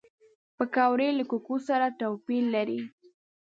[0.57, 2.79] پکورې له کوکو سره توپیر لري